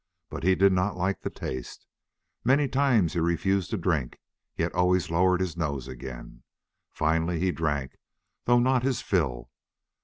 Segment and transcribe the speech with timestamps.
[0.31, 1.85] But he did not like the taste.
[2.43, 4.17] Many times he refused to drink,
[4.57, 6.41] yet always lowered his nose again.
[6.91, 7.99] Finally he drank,
[8.45, 9.51] though not his fill.